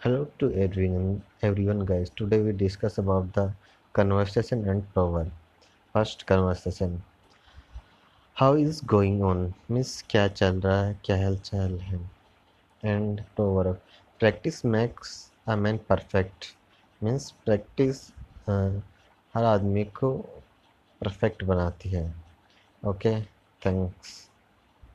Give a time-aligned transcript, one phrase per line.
[0.00, 2.08] Hello to everyone, everyone guys.
[2.10, 3.50] Today we discuss about the
[3.92, 5.32] conversation and proverb.
[5.92, 7.02] First conversation.
[8.34, 9.54] How is going on?
[9.68, 12.00] Miss क्या चल रहा है क्या हाल चाल है
[12.84, 13.80] and proverb.
[14.20, 16.54] Practice makes a man perfect.
[17.02, 18.12] means practice
[18.48, 18.80] uh,
[19.34, 20.16] हर आदमी को
[21.02, 22.14] परफेक्ट बनाती है
[22.86, 23.20] ओके
[23.66, 24.27] थैंक्स